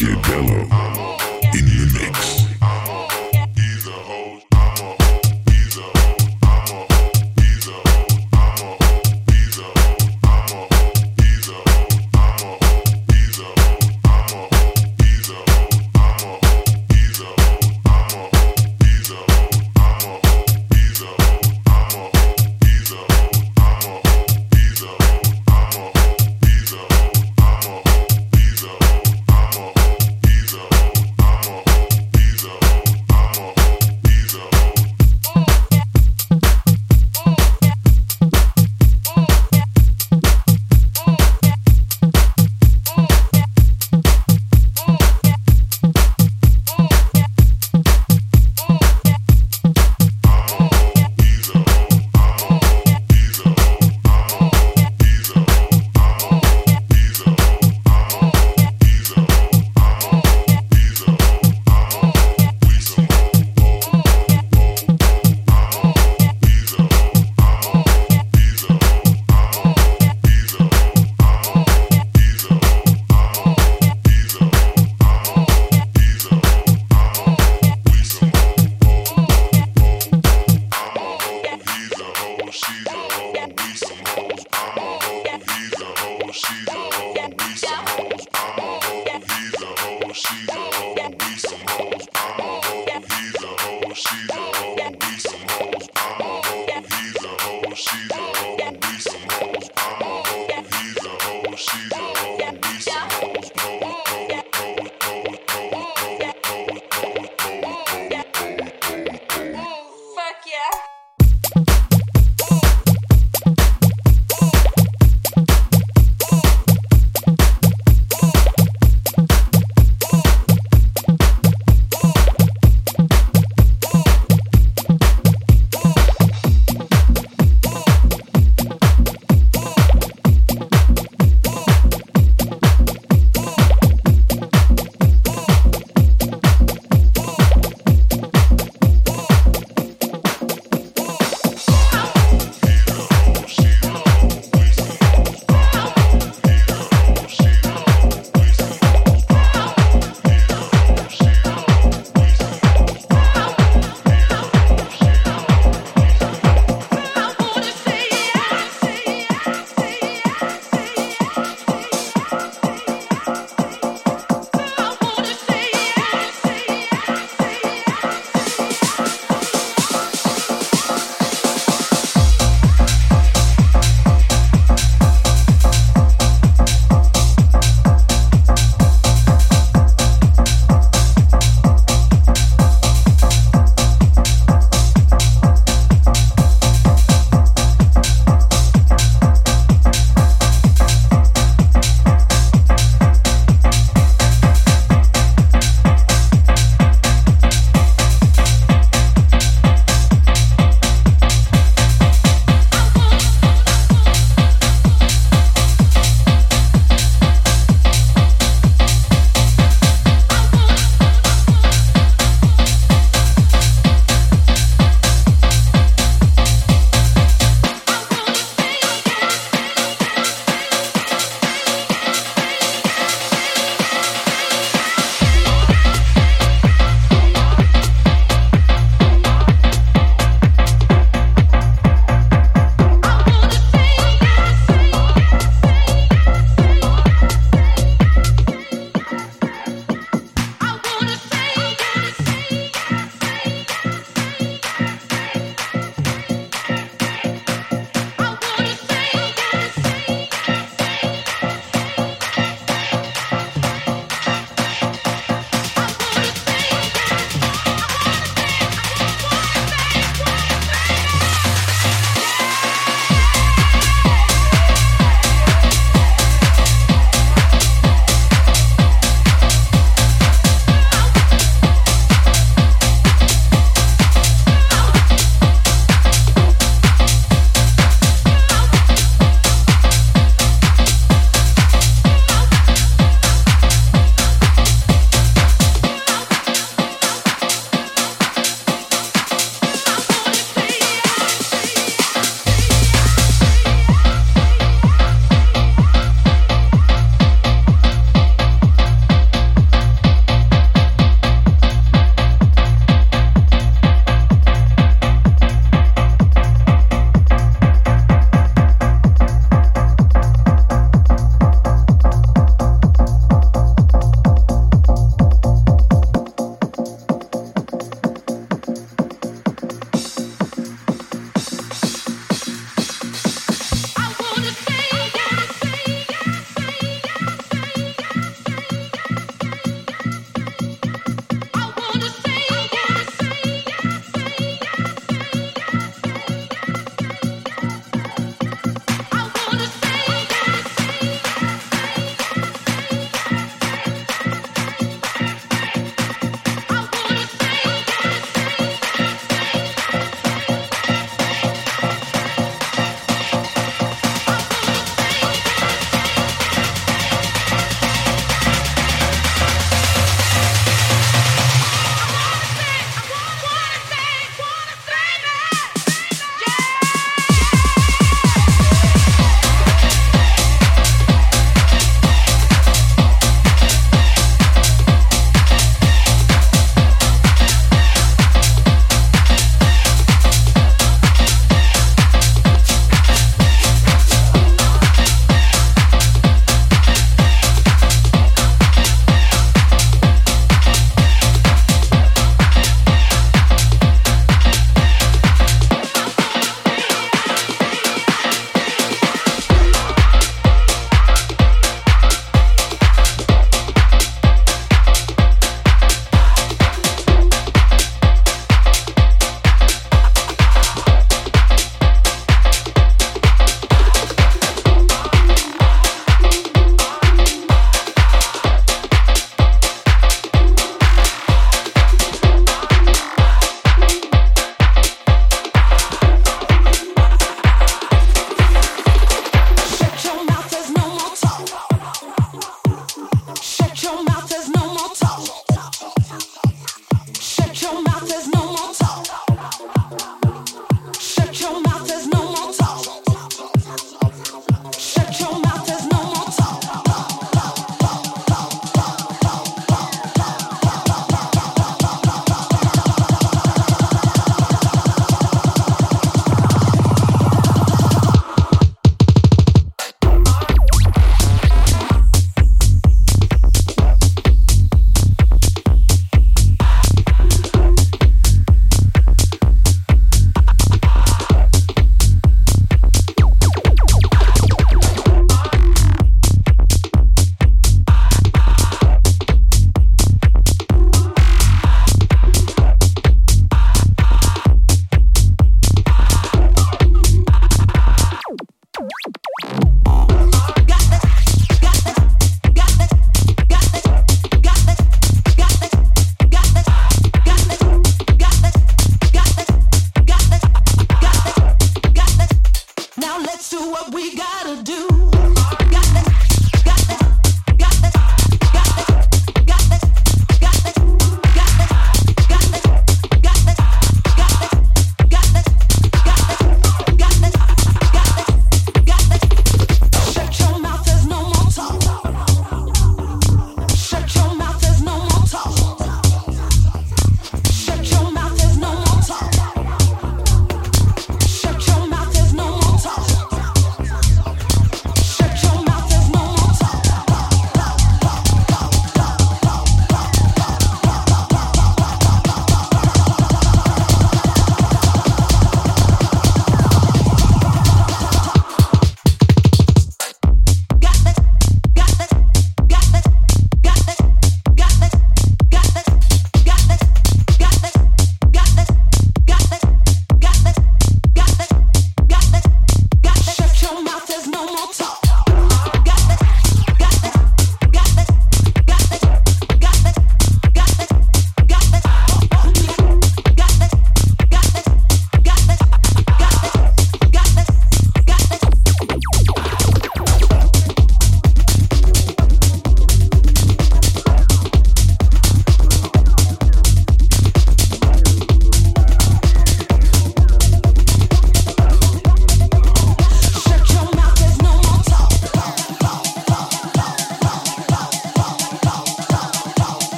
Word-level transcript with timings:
DJ 0.00 0.16
Bello. 0.22 0.79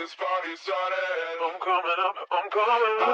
this 0.00 0.14
party 0.14 0.56
started. 0.56 1.36
I'm 1.44 1.60
coming 1.60 2.00
up, 2.08 2.16
I'm 2.32 2.48
coming 2.50 3.02
up. 3.02 3.10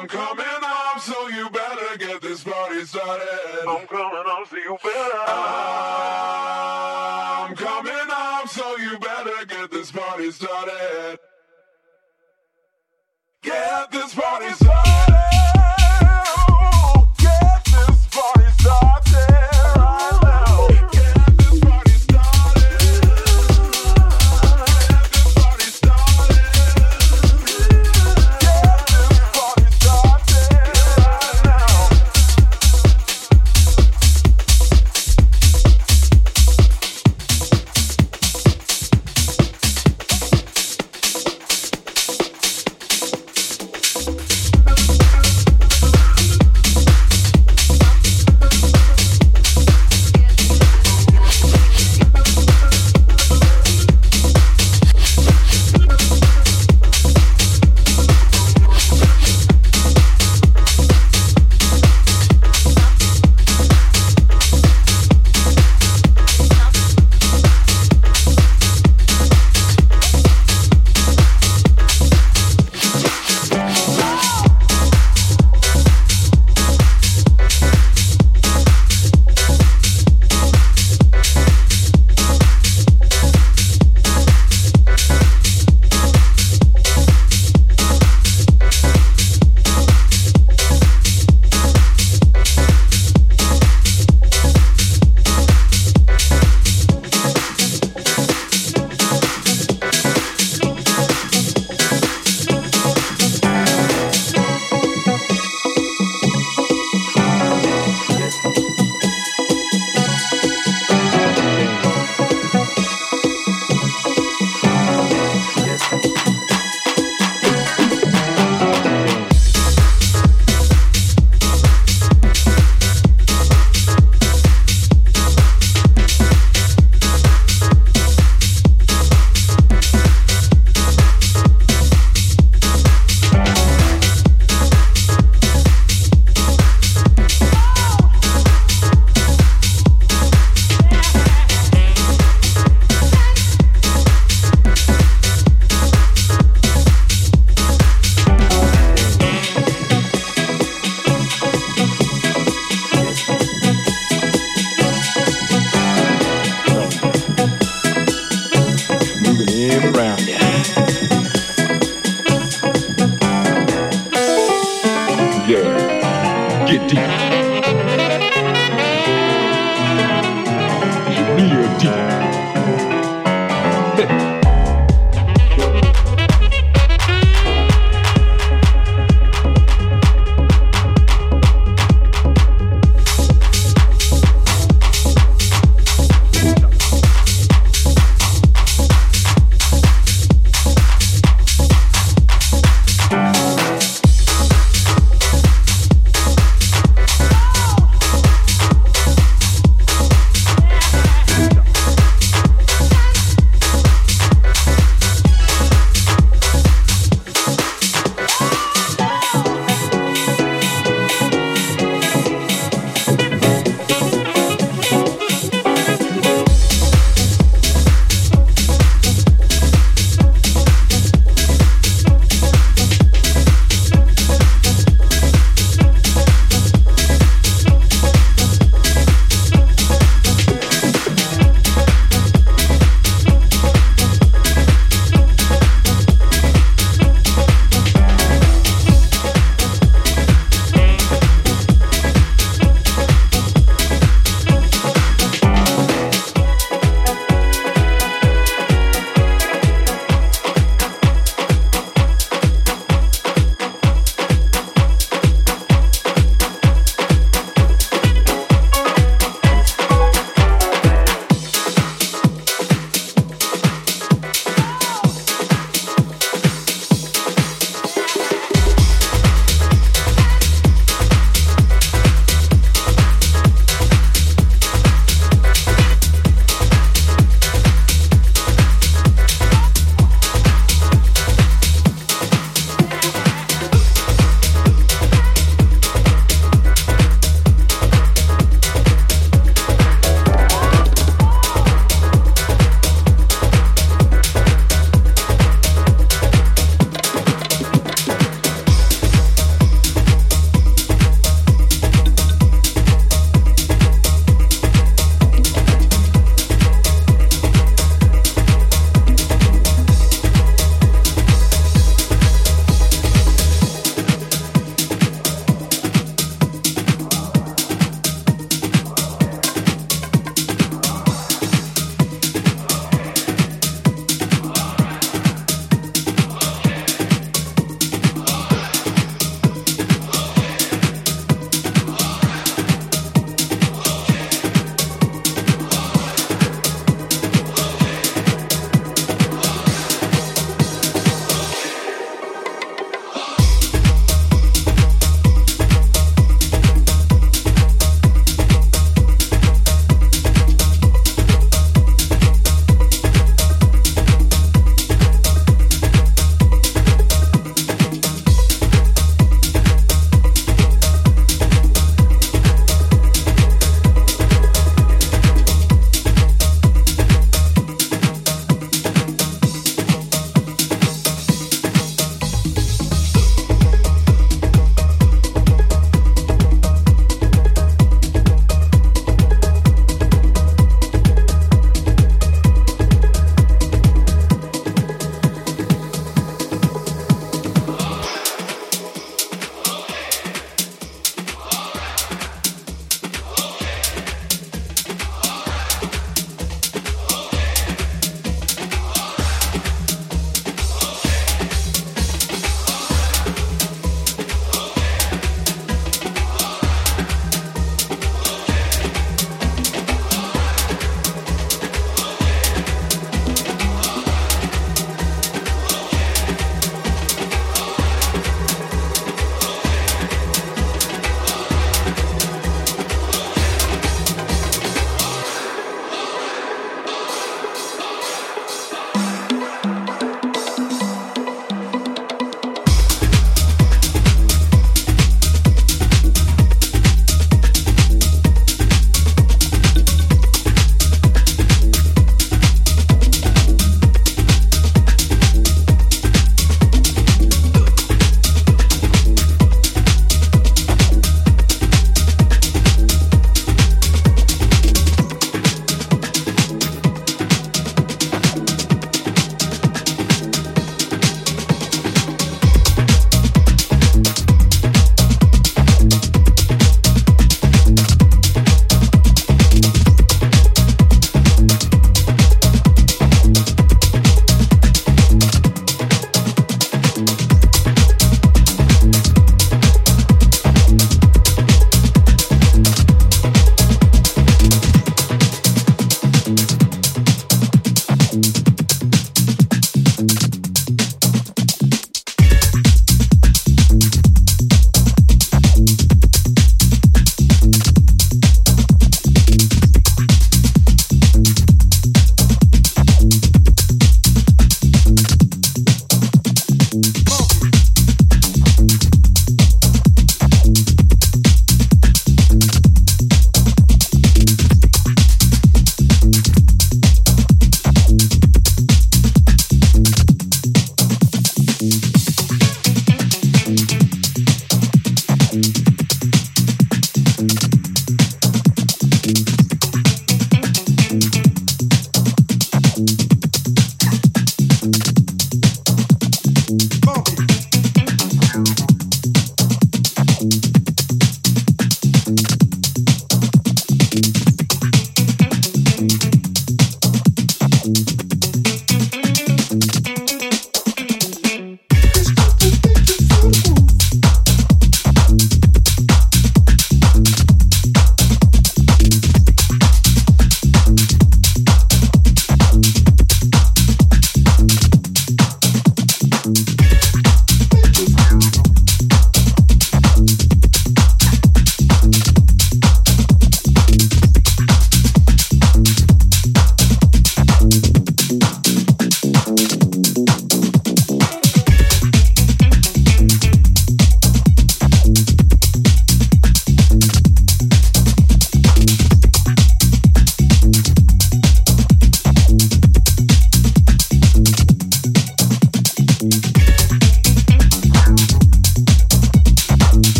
I'm 0.00 0.08
coming 0.08 0.62
up, 0.64 1.00
so 1.00 1.28
you 1.28 1.50
better 1.50 1.98
get 1.98 2.22
this 2.22 2.42
party 2.42 2.86
started. 2.86 3.68
I'm 3.68 3.86
coming 3.86 4.24
up, 4.26 4.48
so 4.48 4.56
you 4.56 4.78
better. 4.82 5.24
I'm 7.42 7.54
coming 7.56 8.10
up, 8.10 8.48
so 8.48 8.76
you 8.78 8.98
better 8.98 9.44
get 9.44 9.70
this 9.70 9.92
party 9.92 10.30
started. 10.30 11.18
Get 13.42 13.90
this 13.90 14.14
party 14.14 14.48
started. 14.54 14.69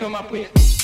que 0.00 0.06
uma 0.06 0.22
punheta. 0.22 0.79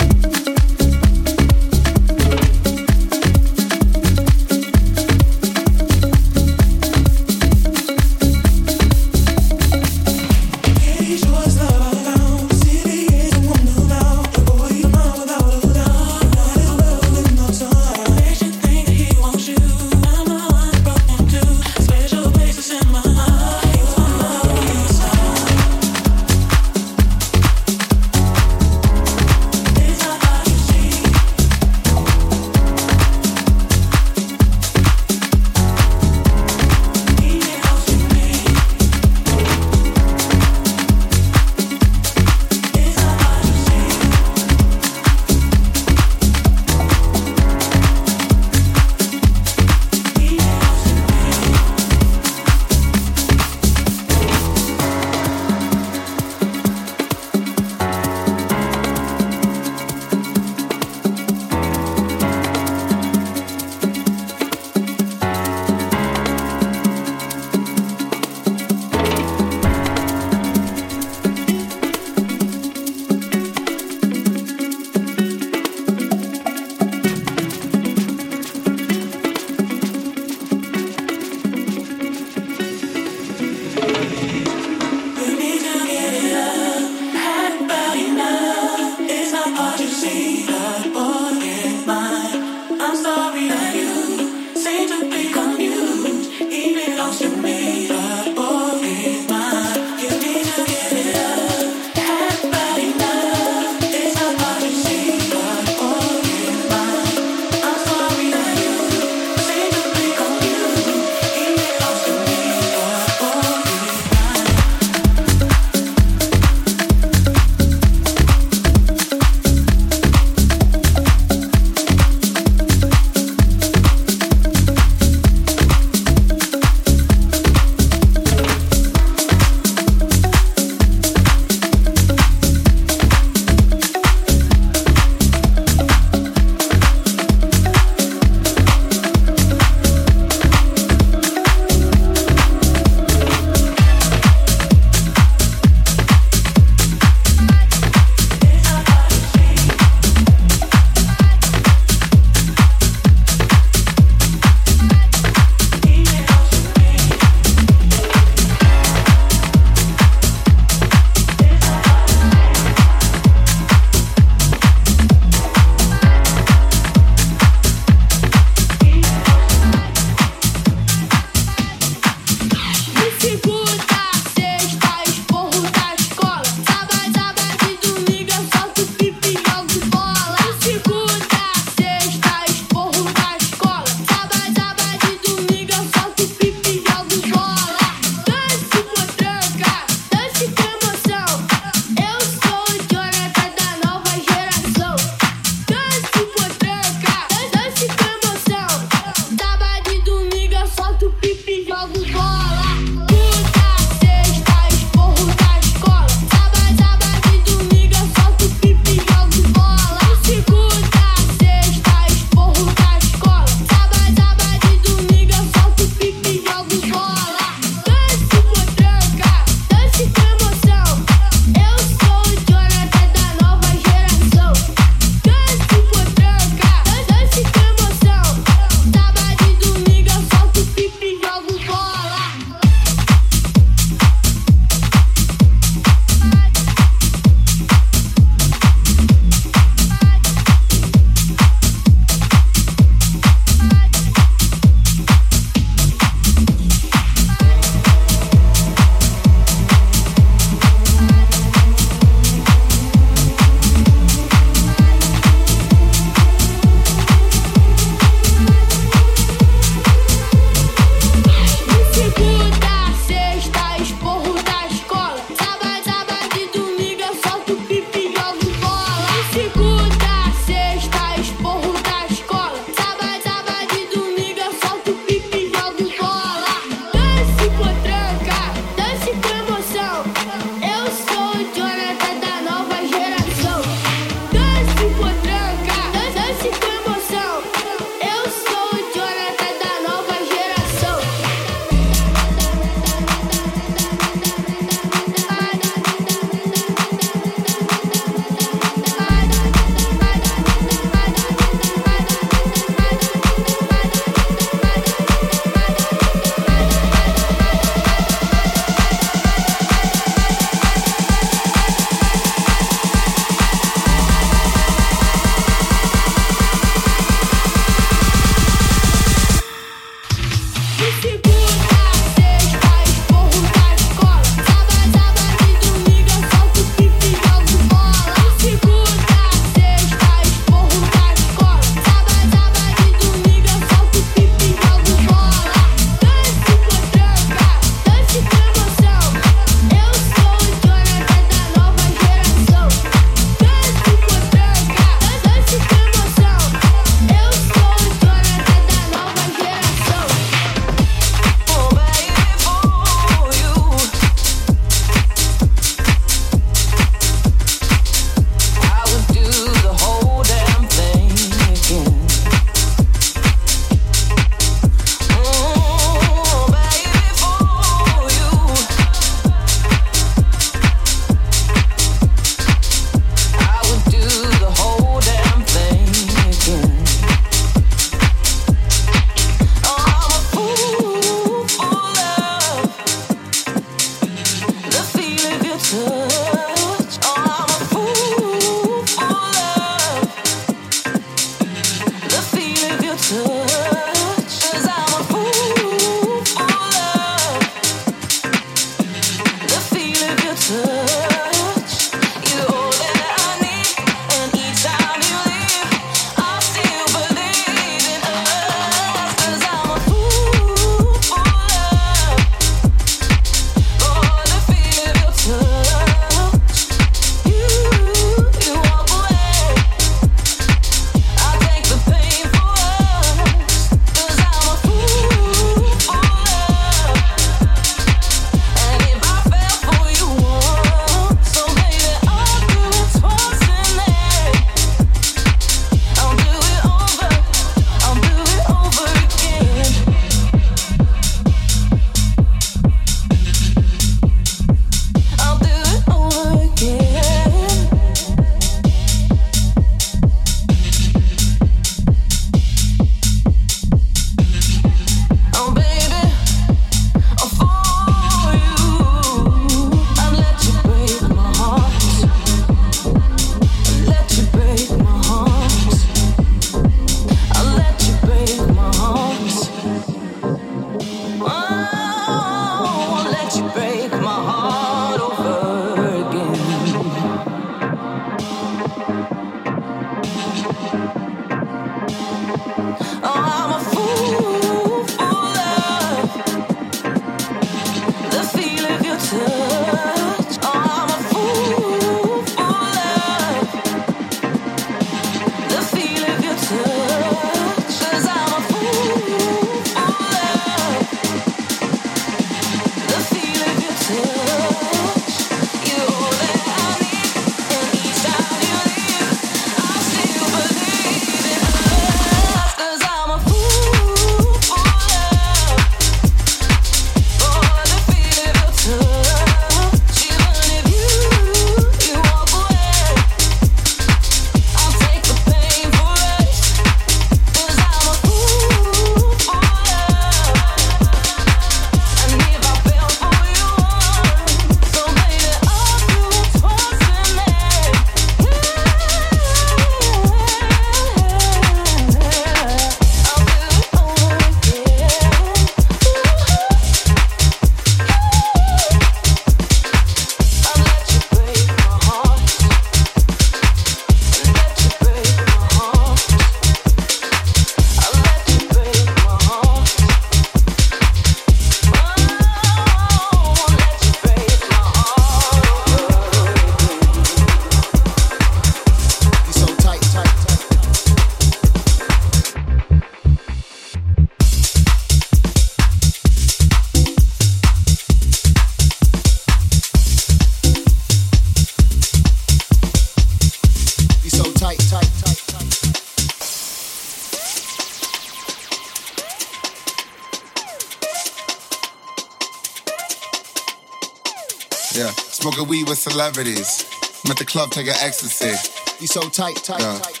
Celebrities. 596.02 596.64
I'm 597.04 597.12
at 597.12 597.16
the 597.18 597.24
club 597.24 597.50
taking 597.52 597.74
ecstasy. 597.74 598.34
You 598.80 598.88
so 598.88 599.02
tight, 599.08 599.36
tight, 599.36 599.60
Yeah. 599.60 599.78
tight. 599.78 600.00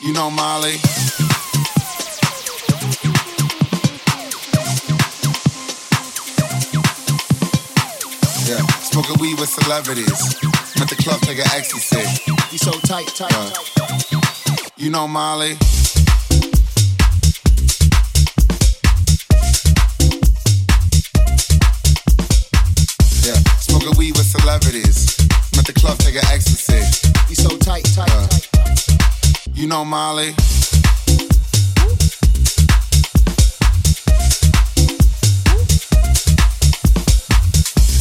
You 0.00 0.14
know 0.14 0.30
Molly? 0.30 0.76
Yeah, 8.48 8.62
smoking 8.90 9.18
weed 9.20 9.38
with 9.40 9.48
celebrities. 9.48 10.36
I'm 10.76 10.82
at 10.82 10.88
the 10.88 10.96
club 11.02 11.20
taking 11.22 11.44
ecstasy. 11.52 12.04
You 12.52 12.58
so 12.58 12.70
tight, 12.80 13.08
tight, 13.08 13.32
Yeah. 13.32 13.50
tight. 13.50 14.70
You 14.76 14.90
know 14.90 15.08
Molly? 15.08 15.58
Celebrities. 24.60 25.16
I'm 25.52 25.60
at 25.60 25.66
the 25.66 25.72
club 25.72 25.98
taking 25.98 26.22
ecstasy. 26.32 26.80
You 27.28 27.34
so 27.34 27.56
tight, 27.58 27.84
tight, 27.94 28.08
Yeah. 28.08 28.26
tight. 28.26 29.48
You 29.54 29.66
know 29.66 29.84
Molly? 29.84 30.34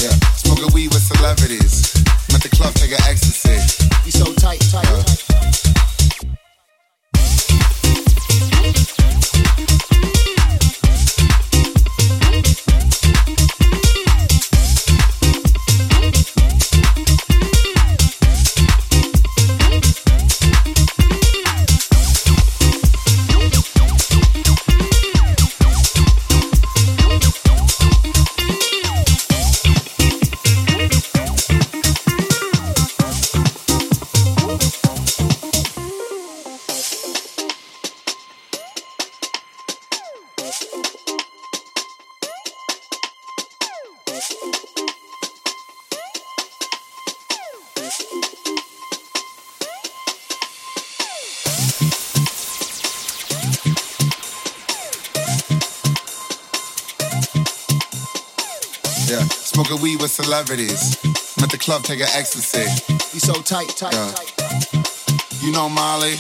Yeah, 0.02 0.16
smoking 0.38 0.72
weed 0.74 0.94
with 0.94 1.04
celebrities. 1.04 1.92
I'm 2.30 2.36
at 2.36 2.44
the 2.44 2.50
club 2.56 2.74
taking 2.76 3.00
ecstasy. 3.08 3.58
You 4.06 4.12
so 4.12 4.34
tight, 4.34 4.60
tight, 4.72 4.86
Yeah. 4.86 5.04
tight. 5.04 5.25
Yeah, 59.08 59.22
smoking 59.30 59.82
weed 59.82 60.02
with 60.02 60.12
celebrities. 60.12 60.98
I'm 61.38 61.44
at 61.44 61.52
the 61.52 61.58
club 61.60 61.84
taking 61.84 62.08
ecstasy. 62.16 62.66
You 63.14 63.20
so 63.20 63.34
tight, 63.42 63.70
tight, 63.78 63.94
Yeah. 63.94 64.12
tight. 64.12 65.42
You 65.42 65.52
know 65.52 65.70
Molly? 65.70 66.16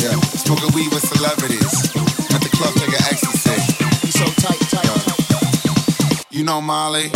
Yeah, 0.00 0.16
smoking 0.40 0.72
weed 0.74 0.90
with 0.92 1.04
celebrities. 1.06 1.74
I'm 1.94 2.36
at 2.36 2.42
the 2.42 2.50
club 2.56 2.74
taking 2.74 2.94
ecstasy. 3.12 3.56
You 4.06 4.12
so 4.12 4.24
tight, 4.40 4.60
tight, 4.72 4.84
Yeah. 4.84 5.02
tight. 5.04 6.24
You 6.30 6.44
know 6.44 6.60
Molly? 6.62 7.10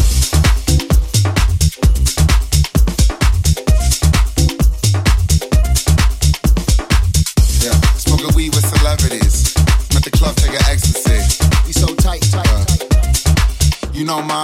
no 14.17 14.23
my. 14.23 14.44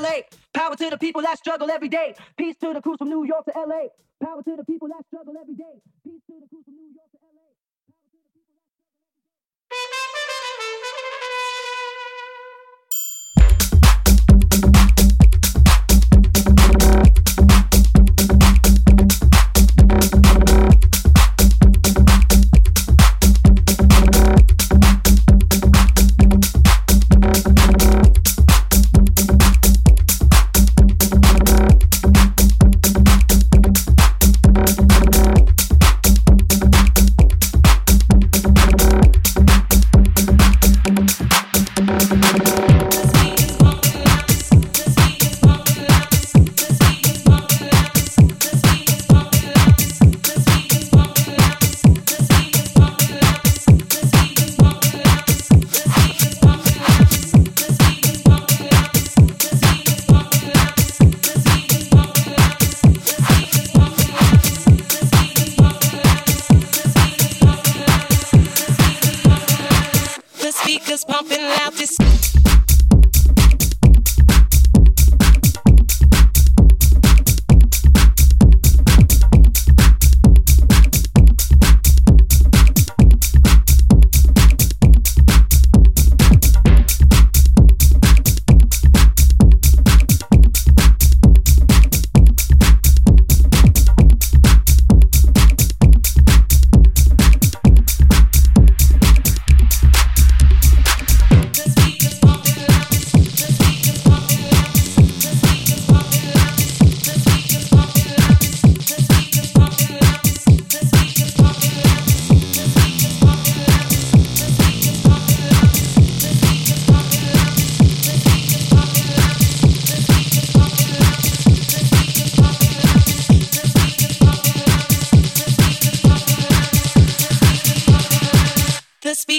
LA. 0.00 0.22
Power 0.52 0.76
to 0.76 0.90
the 0.90 0.98
people 0.98 1.22
that 1.22 1.38
struggle 1.38 1.70
every 1.70 1.88
day. 1.88 2.14
Peace 2.36 2.56
to 2.58 2.72
the 2.72 2.80
crews 2.82 2.98
from 2.98 3.08
New 3.08 3.24
York 3.24 3.44
to 3.46 3.52
LA. 3.56 3.88
Power 4.22 4.42
to 4.42 4.56
the 4.56 4.64
people 4.64 4.88
that 4.88 5.04
struggle 5.06 5.34
every 5.40 5.54
day. 5.54 5.80
Peace 6.04 6.22
to 6.28 6.34
the 6.40 6.46
crews 6.48 6.64
from 6.64 6.74
New 6.74 6.92
York 6.94 7.10
to 7.12 7.18
LA. 7.22 7.42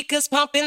Speakers 0.08 0.30
pumping 0.30 0.64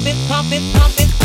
pump 0.00 0.16
it, 0.16 0.28
pump 0.28 0.52
it, 0.52 0.74
pump 0.74 1.00
it. 1.00 1.19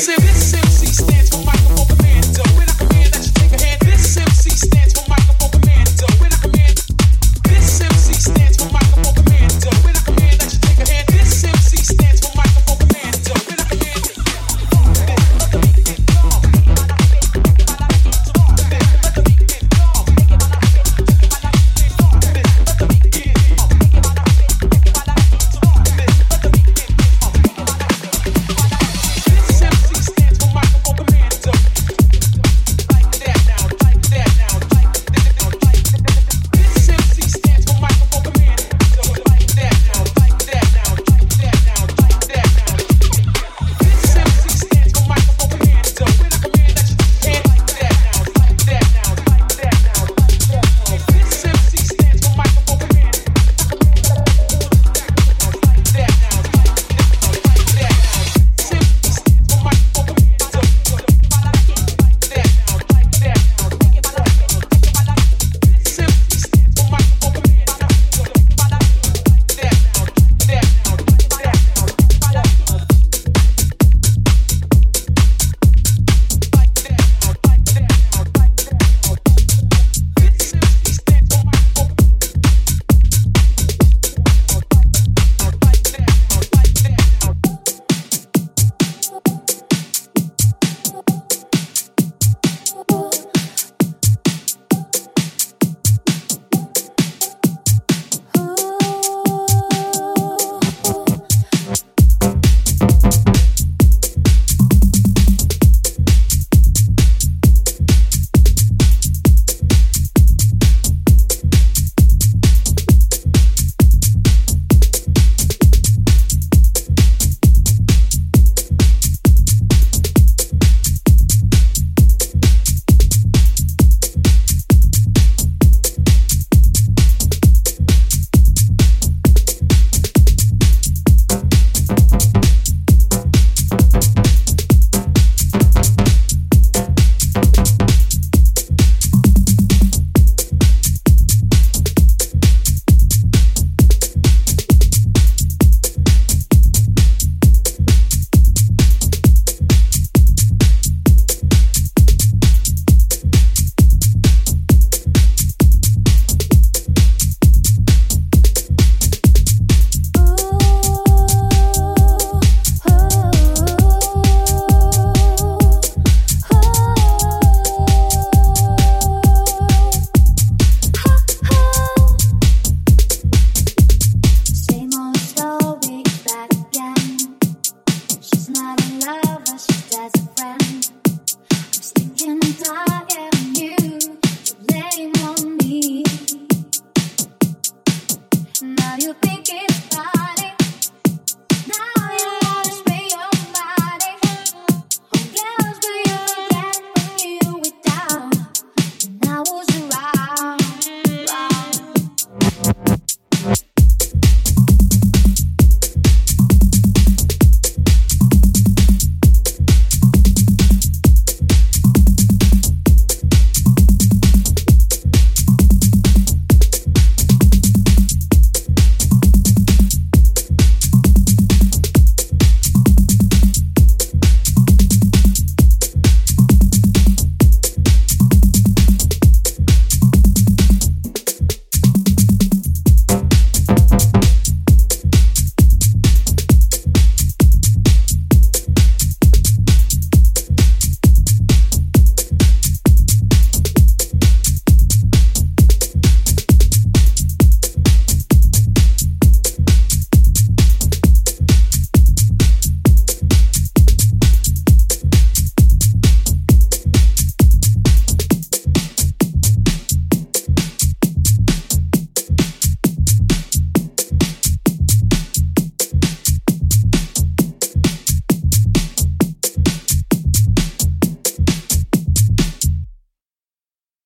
Listen, 0.00 0.24
listen. 0.24 0.69